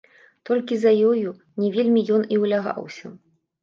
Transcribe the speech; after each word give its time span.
Толькі 0.49 0.77
за 0.85 0.93
ёю 1.11 1.35
не 1.63 1.71
вельмі 1.79 2.07
ён 2.19 2.29
і 2.35 2.43
ўлягаўся. 2.49 3.19